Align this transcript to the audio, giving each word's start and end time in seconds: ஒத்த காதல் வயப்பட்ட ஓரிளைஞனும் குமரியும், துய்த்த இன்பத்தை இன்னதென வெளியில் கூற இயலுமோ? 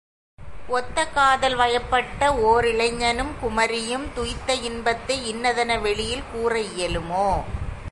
ஒத்த 0.67 1.05
காதல் 1.05 1.55
வயப்பட்ட 1.55 2.33
ஓரிளைஞனும் 2.33 3.31
குமரியும், 3.41 4.07
துய்த்த 4.15 4.53
இன்பத்தை 4.61 5.33
இன்னதென 5.33 5.81
வெளியில் 5.81 6.23
கூற 6.33 6.59
இயலுமோ? 6.59 7.43